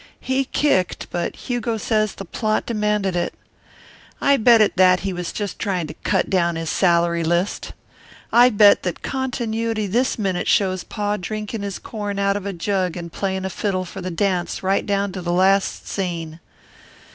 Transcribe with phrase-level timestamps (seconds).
[0.19, 3.35] He kicked, but Hugo says the plot demanded it.
[4.19, 7.73] I bet, at that, he was just trying to cut down his salary list.
[8.33, 12.97] I bet that continuity this minute shows Pa drinking his corn out of a jug
[12.97, 16.39] and playing a fiddle for the dance right down to the last scene.